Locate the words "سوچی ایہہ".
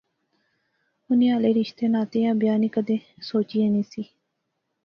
3.27-3.73